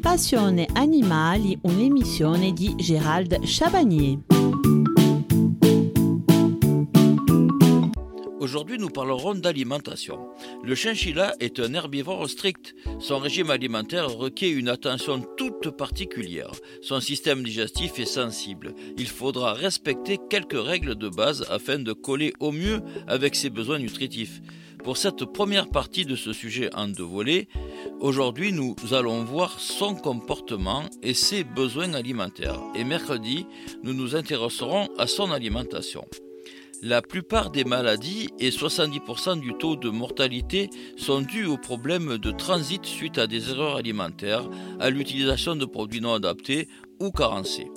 Passione 0.00 0.66
Animali, 0.72 1.58
un'emissione 1.62 2.52
di 2.52 2.74
Gérald 2.78 3.44
Chabagnier. 3.44 4.18
Aujourd'hui, 8.38 8.78
nous 8.78 8.90
parlerons 8.90 9.34
d'alimentation. 9.34 10.18
Le 10.62 10.74
chinchilla 10.74 11.34
est 11.40 11.58
un 11.58 11.74
herbivore 11.74 12.28
strict. 12.28 12.74
Son 13.00 13.18
régime 13.18 13.50
alimentaire 13.50 14.10
requiert 14.10 14.56
une 14.56 14.68
attention 14.68 15.24
toute 15.36 15.70
particulière. 15.70 16.52
Son 16.80 17.00
système 17.00 17.42
digestif 17.42 17.98
est 17.98 18.04
sensible. 18.04 18.74
Il 18.96 19.08
faudra 19.08 19.54
respecter 19.54 20.18
quelques 20.30 20.62
règles 20.62 20.94
de 20.94 21.08
base 21.08 21.44
afin 21.50 21.78
de 21.78 21.92
coller 21.92 22.32
au 22.38 22.52
mieux 22.52 22.80
avec 23.08 23.34
ses 23.34 23.50
besoins 23.50 23.78
nutritifs. 23.78 24.40
Pour 24.84 24.98
cette 24.98 25.24
première 25.24 25.70
partie 25.70 26.04
de 26.04 26.14
ce 26.14 26.34
sujet 26.34 26.68
en 26.74 26.88
deux 26.88 27.04
volets, 27.04 27.48
aujourd'hui 28.00 28.52
nous 28.52 28.76
allons 28.92 29.24
voir 29.24 29.58
son 29.58 29.94
comportement 29.94 30.82
et 31.02 31.14
ses 31.14 31.42
besoins 31.42 31.94
alimentaires. 31.94 32.60
Et 32.74 32.84
mercredi, 32.84 33.46
nous 33.82 33.94
nous 33.94 34.14
intéresserons 34.14 34.90
à 34.98 35.06
son 35.06 35.32
alimentation. 35.32 36.04
La 36.82 37.00
plupart 37.00 37.48
des 37.48 37.64
maladies 37.64 38.28
et 38.38 38.50
70% 38.50 39.40
du 39.40 39.54
taux 39.54 39.76
de 39.76 39.88
mortalité 39.88 40.68
sont 40.98 41.22
dus 41.22 41.46
aux 41.46 41.56
problèmes 41.56 42.18
de 42.18 42.30
transit 42.30 42.84
suite 42.84 43.16
à 43.16 43.26
des 43.26 43.48
erreurs 43.48 43.76
alimentaires, 43.76 44.46
à 44.80 44.90
l'utilisation 44.90 45.56
de 45.56 45.64
produits 45.64 46.02
non 46.02 46.12
adaptés 46.12 46.68
ou 47.00 47.10
carencés. 47.10 47.70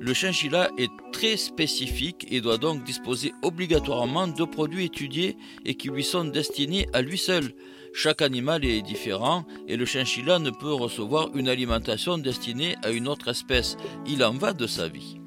Le 0.00 0.12
chinchilla 0.12 0.70
est 0.76 0.90
très 1.12 1.36
spécifique 1.36 2.26
et 2.30 2.40
doit 2.40 2.58
donc 2.58 2.84
disposer 2.84 3.32
obligatoirement 3.42 4.28
de 4.28 4.44
produits 4.44 4.84
étudiés 4.84 5.36
et 5.64 5.74
qui 5.74 5.88
lui 5.88 6.04
sont 6.04 6.24
destinés 6.24 6.86
à 6.92 7.00
lui 7.00 7.18
seul. 7.18 7.54
Chaque 7.92 8.22
animal 8.22 8.64
est 8.64 8.82
différent 8.82 9.44
et 9.68 9.76
le 9.76 9.86
chinchilla 9.86 10.38
ne 10.38 10.50
peut 10.50 10.72
recevoir 10.72 11.30
une 11.34 11.48
alimentation 11.48 12.18
destinée 12.18 12.76
à 12.82 12.90
une 12.90 13.08
autre 13.08 13.28
espèce. 13.28 13.76
Il 14.06 14.24
en 14.24 14.32
va 14.32 14.52
de 14.52 14.66
sa 14.66 14.88
vie. 14.88 15.20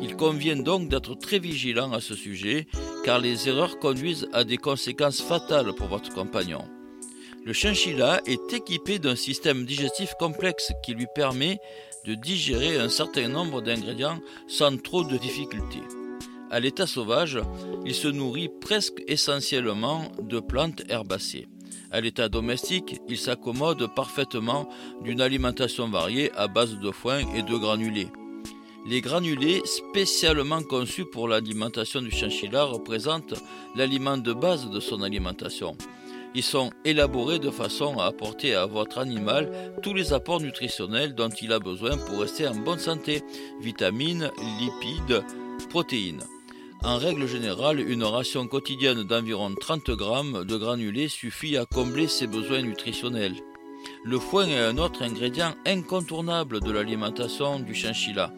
Il 0.00 0.16
convient 0.16 0.56
donc 0.56 0.88
d'être 0.88 1.14
très 1.14 1.38
vigilant 1.38 1.92
à 1.92 2.00
ce 2.00 2.14
sujet, 2.14 2.66
car 3.04 3.20
les 3.20 3.48
erreurs 3.48 3.78
conduisent 3.78 4.28
à 4.32 4.42
des 4.44 4.56
conséquences 4.56 5.20
fatales 5.20 5.72
pour 5.74 5.86
votre 5.86 6.12
compagnon. 6.12 6.64
Le 7.44 7.52
chinchilla 7.52 8.22
est 8.26 8.52
équipé 8.54 8.98
d'un 8.98 9.16
système 9.16 9.66
digestif 9.66 10.14
complexe 10.18 10.72
qui 10.82 10.94
lui 10.94 11.06
permet 11.14 11.58
de 12.04 12.14
digérer 12.14 12.78
un 12.78 12.88
certain 12.88 13.28
nombre 13.28 13.62
d'ingrédients 13.62 14.20
sans 14.46 14.76
trop 14.76 15.04
de 15.04 15.16
difficultés. 15.16 15.82
À 16.50 16.60
l'état 16.60 16.86
sauvage, 16.86 17.38
il 17.84 17.94
se 17.94 18.08
nourrit 18.08 18.50
presque 18.60 19.02
essentiellement 19.08 20.12
de 20.22 20.40
plantes 20.40 20.82
herbacées. 20.88 21.48
À 21.90 22.00
l'état 22.00 22.28
domestique, 22.28 23.00
il 23.08 23.18
s'accommode 23.18 23.92
parfaitement 23.94 24.68
d'une 25.02 25.20
alimentation 25.20 25.88
variée 25.88 26.30
à 26.36 26.48
base 26.48 26.78
de 26.78 26.90
foin 26.90 27.20
et 27.34 27.42
de 27.42 27.56
granulés. 27.56 28.08
Les 28.86 29.00
granulés, 29.00 29.62
spécialement 29.64 30.62
conçus 30.62 31.06
pour 31.06 31.26
l'alimentation 31.26 32.02
du 32.02 32.10
chinchilla, 32.10 32.64
représentent 32.64 33.34
l'aliment 33.74 34.18
de 34.18 34.32
base 34.34 34.68
de 34.68 34.78
son 34.78 35.02
alimentation. 35.02 35.74
Ils 36.36 36.42
sont 36.42 36.70
élaborés 36.84 37.38
de 37.38 37.50
façon 37.50 37.98
à 37.98 38.06
apporter 38.06 38.54
à 38.54 38.66
votre 38.66 38.98
animal 38.98 39.72
tous 39.82 39.94
les 39.94 40.12
apports 40.12 40.40
nutritionnels 40.40 41.14
dont 41.14 41.28
il 41.28 41.52
a 41.52 41.60
besoin 41.60 41.96
pour 41.96 42.20
rester 42.20 42.48
en 42.48 42.56
bonne 42.56 42.80
santé, 42.80 43.22
vitamines, 43.60 44.30
lipides, 44.60 45.22
protéines. 45.70 46.24
En 46.82 46.98
règle 46.98 47.26
générale, 47.26 47.80
une 47.80 48.02
ration 48.02 48.46
quotidienne 48.48 49.04
d'environ 49.04 49.54
30 49.58 49.90
grammes 49.92 50.44
de 50.44 50.56
granulés 50.56 51.08
suffit 51.08 51.56
à 51.56 51.66
combler 51.66 52.08
ses 52.08 52.26
besoins 52.26 52.62
nutritionnels. 52.62 53.36
Le 54.04 54.18
foin 54.18 54.48
est 54.48 54.58
un 54.58 54.76
autre 54.78 55.02
ingrédient 55.02 55.54
incontournable 55.66 56.60
de 56.60 56.70
l'alimentation 56.70 57.60
du 57.60 57.74
chinchilla. 57.74 58.32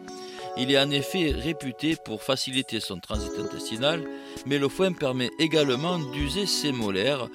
Il 0.57 0.71
est 0.71 0.79
en 0.79 0.89
effet 0.91 1.31
réputé 1.31 1.97
pour 2.05 2.23
faciliter 2.23 2.79
son 2.79 2.99
transit 2.99 3.37
intestinal, 3.37 4.07
mais 4.45 4.59
le 4.59 4.69
foin 4.69 4.93
permet 4.93 5.29
également 5.39 5.99
d'user 5.99 6.45
ses 6.45 6.71
molaires, 6.71 7.27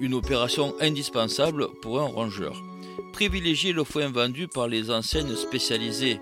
une 0.00 0.14
opération 0.14 0.74
indispensable 0.80 1.68
pour 1.82 2.00
un 2.00 2.06
rongeur. 2.06 2.62
Privilégiez 3.12 3.72
le 3.72 3.84
foin 3.84 4.08
vendu 4.08 4.48
par 4.48 4.68
les 4.68 4.90
enseignes 4.90 5.36
spécialisées. 5.36 6.20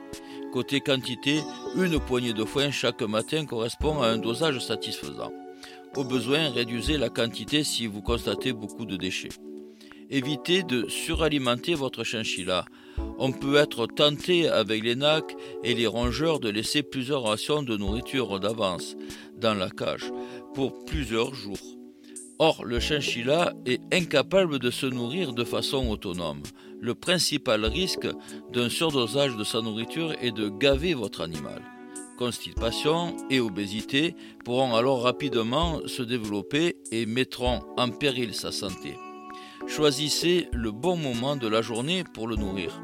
Côté 0.53 0.81
quantité, 0.81 1.41
une 1.77 1.99
poignée 1.99 2.33
de 2.33 2.45
foin 2.45 2.71
chaque 2.71 3.03
matin 3.03 3.45
correspond 3.47 4.01
à 4.01 4.09
un 4.09 4.19
dosage 4.19 4.61
satisfaisant. 4.61 5.33
Au 5.97 6.05
besoin, 6.05 6.51
réduisez 6.51 6.99
la 6.99 7.09
quantité 7.09 7.65
si 7.65 7.87
vous 7.87 8.03
constatez 8.03 8.53
beaucoup 8.53 8.85
de 8.85 8.97
déchets. 8.97 9.31
Évitez 10.11 10.63
de 10.63 10.89
suralimenter 10.89 11.75
votre 11.75 12.05
chinchilla. 12.05 12.65
On 13.19 13.33
peut 13.33 13.57
être 13.57 13.87
tenté 13.87 14.49
avec 14.49 14.85
les 14.85 14.97
nacs 14.97 15.35
et 15.65 15.75
les 15.75 15.87
rongeurs 15.87 16.41
de 16.41 16.49
laisser 16.49 16.83
plusieurs 16.83 17.23
rations 17.23 17.63
de 17.63 17.77
nourriture 17.77 18.39
d'avance 18.39 18.97
dans 19.37 19.55
la 19.55 19.71
cage 19.71 20.13
pour 20.55 20.85
plusieurs 20.85 21.35
jours. 21.35 21.59
Or, 22.39 22.65
le 22.65 22.81
chinchilla 22.81 23.53
est 23.65 23.81
incapable 23.93 24.59
de 24.59 24.71
se 24.71 24.87
nourrir 24.87 25.33
de 25.33 25.45
façon 25.45 25.89
autonome. 25.89 26.43
Le 26.81 26.95
principal 26.95 27.65
risque 27.65 28.09
d'un 28.53 28.69
surdosage 28.69 29.37
de 29.37 29.45
sa 29.45 29.61
nourriture 29.61 30.13
est 30.21 30.33
de 30.33 30.49
gaver 30.49 30.95
votre 30.95 31.21
animal. 31.21 31.63
Constipation 32.19 33.17
et 33.31 33.41
obésité 33.41 34.15
pourront 34.45 34.75
alors 34.75 35.03
rapidement 35.03 35.81
se 35.87 36.03
développer 36.03 36.77
et 36.91 37.07
mettront 37.07 37.61
en 37.77 37.91
péril 37.91 38.35
sa 38.35 38.53
santé. 38.53 38.97
Choisissez 39.67 40.49
le 40.53 40.73
bon 40.73 40.97
moment 40.97 41.37
de 41.37 41.49
la 41.49 41.63
journée 41.63 42.05
pour 42.15 42.29
le 42.29 42.37
nourrir. 42.37 42.83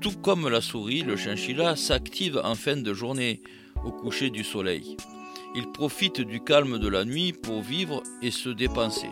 Tout 0.00 0.16
comme 0.22 0.48
la 0.48 0.60
souris, 0.60 1.02
le 1.02 1.16
chinchilla 1.16 1.76
s'active 1.76 2.40
en 2.44 2.54
fin 2.54 2.76
de 2.76 2.94
journée, 2.94 3.42
au 3.84 3.90
coucher 3.90 4.30
du 4.30 4.44
soleil. 4.44 4.96
Il 5.56 5.70
profite 5.70 6.20
du 6.20 6.40
calme 6.40 6.78
de 6.78 6.88
la 6.88 7.04
nuit 7.04 7.32
pour 7.32 7.62
vivre 7.62 8.02
et 8.22 8.32
se 8.32 8.48
dépenser. 8.48 9.10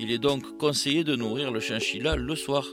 Il 0.00 0.10
est 0.10 0.18
donc 0.18 0.58
conseillé 0.58 1.04
de 1.04 1.14
nourrir 1.14 1.52
le 1.52 1.60
chinchilla 1.60 2.16
le 2.16 2.34
soir. 2.34 2.66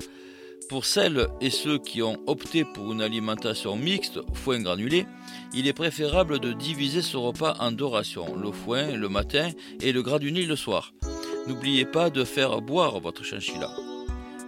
Pour 0.70 0.86
celles 0.86 1.28
et 1.40 1.52
ceux 1.52 1.78
qui 1.78 2.02
ont 2.02 2.18
opté 2.26 2.64
pour 2.64 2.94
une 2.94 3.02
alimentation 3.02 3.76
mixte, 3.76 4.20
foin 4.34 4.60
granulé, 4.62 5.06
il 5.54 5.68
est 5.68 5.74
préférable 5.74 6.40
de 6.40 6.52
diviser 6.52 7.02
ce 7.02 7.18
repas 7.18 7.58
en 7.60 7.72
deux 7.72 7.86
rations, 7.86 8.36
le 8.36 8.52
foin 8.52 8.88
le 8.96 9.10
matin 9.10 9.52
et 9.82 9.92
le 9.92 10.02
granulé 10.02 10.46
le 10.46 10.56
soir. 10.56 10.94
N'oubliez 11.48 11.86
pas 11.86 12.10
de 12.10 12.24
faire 12.24 12.62
boire 12.62 13.00
votre 13.00 13.24
chinchilla. 13.24 13.70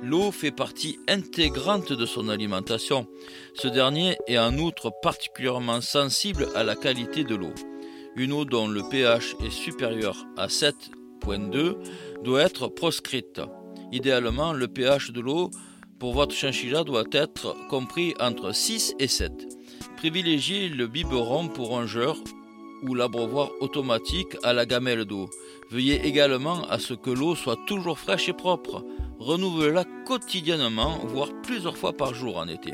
L'eau 0.02 0.32
fait 0.32 0.52
partie 0.52 0.98
intégrante 1.08 1.94
de 1.94 2.06
son 2.06 2.28
alimentation. 2.28 3.08
Ce 3.54 3.68
dernier 3.68 4.18
est 4.28 4.38
en 4.38 4.58
outre 4.58 4.92
particulièrement 5.02 5.82
sensible 5.82 6.48
à 6.56 6.64
la 6.64 6.76
qualité 6.76 7.24
de 7.24 7.36
l'eau. 7.36 7.54
Une 8.16 8.32
eau 8.32 8.46
dont 8.46 8.68
le 8.68 8.84
pH 8.84 9.36
est 9.44 9.50
supérieur 9.50 10.26
à 10.38 10.48
7.2 10.48 11.76
doit 12.24 12.42
être 12.42 12.68
proscrite. 12.68 13.42
Idéalement, 13.92 14.54
le 14.54 14.68
pH 14.68 15.12
de 15.12 15.20
l'eau 15.20 15.50
pour 16.00 16.14
votre 16.14 16.36
chinchilla 16.36 16.84
doit 16.84 17.06
être 17.12 17.56
compris 17.70 18.14
entre 18.20 18.54
6 18.54 18.96
et 19.00 19.08
7. 19.08 19.32
Privilégiez 19.98 20.70
le 20.70 20.86
biberon 20.88 21.48
pour 21.48 21.70
rongeur 21.70 22.18
ou 22.84 22.94
l'abreuvoir 22.94 23.50
automatique 23.62 24.38
à 24.44 24.54
la 24.54 24.66
gamelle 24.66 25.06
d'eau. 25.06 25.30
Veuillez 25.72 26.06
également 26.06 26.68
à 26.70 26.78
ce 26.78 26.94
que 26.94 27.10
l'eau 27.10 27.36
soit 27.36 27.58
toujours 27.66 27.98
fraîche 27.98 28.30
et 28.30 28.34
propre. 28.34 28.86
Renouvelez-la 29.20 29.86
quotidiennement, 30.06 31.00
voire 31.06 31.30
plusieurs 31.42 31.78
fois 31.78 31.94
par 31.94 32.14
jour 32.14 32.38
en 32.38 32.48
été. 32.48 32.74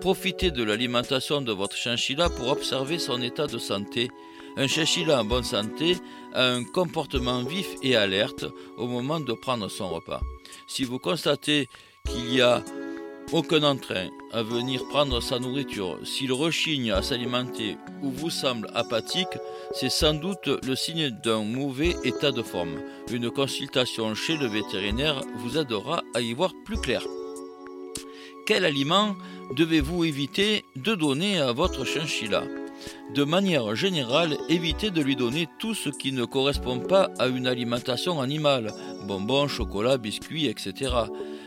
Profitez 0.00 0.50
de 0.50 0.62
l'alimentation 0.62 1.40
de 1.40 1.52
votre 1.52 1.76
chinchilla 1.76 2.28
pour 2.28 2.48
observer 2.48 2.98
son 2.98 3.20
état 3.22 3.46
de 3.46 3.58
santé. 3.58 4.10
Un 4.56 4.66
chinchilla 4.66 5.20
en 5.20 5.24
bonne 5.24 5.44
santé 5.44 5.96
a 6.32 6.46
un 6.46 6.64
comportement 6.64 7.42
vif 7.42 7.66
et 7.82 7.96
alerte 7.96 8.44
au 8.76 8.86
moment 8.86 9.20
de 9.20 9.32
prendre 9.32 9.68
son 9.68 9.88
repas. 9.88 10.20
Si 10.66 10.84
vous 10.84 10.98
constatez 10.98 11.68
qu'il 12.06 12.32
y 12.32 12.40
a 12.40 12.62
aucun 13.32 13.64
entrain 13.64 14.08
à 14.32 14.42
venir 14.42 14.86
prendre 14.88 15.20
sa 15.20 15.38
nourriture, 15.38 15.98
s'il 16.04 16.32
rechigne 16.32 16.92
à 16.92 17.02
s'alimenter 17.02 17.76
ou 18.02 18.10
vous 18.10 18.30
semble 18.30 18.70
apathique, 18.74 19.38
c'est 19.72 19.90
sans 19.90 20.14
doute 20.14 20.48
le 20.64 20.76
signe 20.76 21.10
d'un 21.24 21.42
mauvais 21.42 21.96
état 22.04 22.30
de 22.30 22.42
forme. 22.42 22.80
Une 23.10 23.30
consultation 23.30 24.14
chez 24.14 24.36
le 24.36 24.46
vétérinaire 24.46 25.20
vous 25.36 25.58
aidera 25.58 26.02
à 26.14 26.20
y 26.20 26.32
voir 26.34 26.52
plus 26.64 26.78
clair. 26.78 27.02
Quel 28.46 28.64
aliment 28.64 29.16
devez-vous 29.56 30.04
éviter 30.04 30.64
de 30.76 30.94
donner 30.94 31.40
à 31.40 31.50
votre 31.50 31.84
chinchilla? 31.84 32.44
De 33.12 33.24
manière 33.24 33.74
générale, 33.74 34.38
évitez 34.48 34.92
de 34.92 35.02
lui 35.02 35.16
donner 35.16 35.48
tout 35.58 35.74
ce 35.74 35.88
qui 35.88 36.12
ne 36.12 36.24
correspond 36.24 36.78
pas 36.78 37.10
à 37.18 37.26
une 37.26 37.48
alimentation 37.48 38.20
animale, 38.20 38.72
bonbons, 39.08 39.48
chocolat, 39.48 39.98
biscuits, 39.98 40.46
etc. 40.46 40.94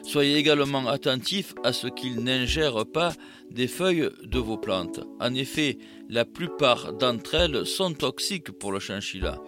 Soyez 0.04 0.36
également 0.36 0.90
attentif 0.90 1.54
à 1.64 1.72
ce 1.72 1.88
qu'il 1.88 2.22
n'ingère 2.22 2.86
pas 2.86 3.14
des 3.50 3.70
feuilles 3.70 4.10
de 4.24 4.40
vos 4.40 4.58
plantes. 4.58 5.00
En 5.22 5.34
effet, 5.36 5.78
la 6.10 6.26
plupart 6.26 6.92
d'entre 6.92 7.36
elles 7.36 7.66
sont 7.66 7.94
toxiques 7.94 8.52
pour 8.52 8.74
le 8.74 8.80
chinchilla. 8.82 9.40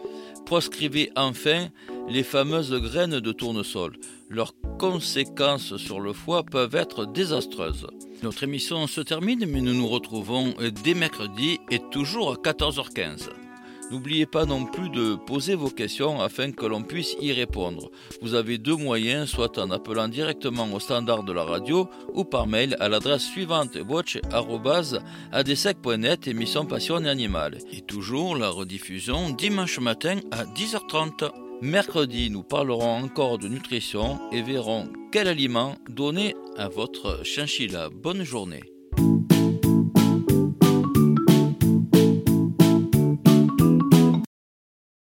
Proscrivez 0.45 1.11
enfin 1.17 1.67
les 2.07 2.23
fameuses 2.23 2.73
graines 2.73 3.19
de 3.19 3.31
tournesol. 3.33 3.97
Leurs 4.33 4.53
conséquences 4.79 5.75
sur 5.75 5.99
le 5.99 6.13
foie 6.13 6.43
peuvent 6.43 6.75
être 6.75 7.05
désastreuses. 7.05 7.87
Notre 8.23 8.43
émission 8.43 8.87
se 8.87 9.01
termine, 9.01 9.45
mais 9.45 9.59
nous 9.59 9.73
nous 9.73 9.89
retrouvons 9.89 10.53
dès 10.85 10.93
mercredi 10.93 11.59
et 11.69 11.79
toujours 11.91 12.31
à 12.31 12.35
14h15. 12.35 13.27
N'oubliez 13.91 14.25
pas 14.25 14.45
non 14.45 14.63
plus 14.63 14.89
de 14.89 15.15
poser 15.15 15.55
vos 15.55 15.69
questions 15.69 16.21
afin 16.21 16.53
que 16.53 16.65
l'on 16.65 16.81
puisse 16.81 17.17
y 17.19 17.33
répondre. 17.33 17.91
Vous 18.21 18.33
avez 18.33 18.57
deux 18.57 18.77
moyens, 18.77 19.29
soit 19.29 19.57
en 19.57 19.69
appelant 19.69 20.07
directement 20.07 20.71
au 20.71 20.79
standard 20.79 21.23
de 21.23 21.33
la 21.33 21.43
radio 21.43 21.89
ou 22.13 22.23
par 22.23 22.47
mail 22.47 22.77
à 22.79 22.87
l'adresse 22.87 23.23
suivante 23.23 23.77
watch.adsec.net 23.85 26.27
émission 26.29 26.65
Passion 26.65 27.03
et 27.03 27.09
Animal. 27.09 27.57
Et 27.73 27.81
toujours 27.81 28.37
la 28.37 28.47
rediffusion 28.47 29.31
dimanche 29.31 29.79
matin 29.79 30.21
à 30.31 30.45
10h30. 30.45 31.50
Mercredi, 31.61 32.31
nous 32.31 32.41
parlerons 32.41 33.03
encore 33.03 33.37
de 33.37 33.47
nutrition 33.47 34.19
et 34.31 34.41
verrons 34.41 34.87
quel 35.11 35.27
aliment 35.27 35.75
donner 35.87 36.33
à 36.57 36.69
votre 36.69 37.23
chinchilla. 37.23 37.89
Bonne 37.89 38.23
journée. 38.23 38.70